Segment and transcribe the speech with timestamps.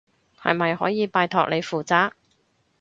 [0.41, 2.13] 係咪可以拜託你負責？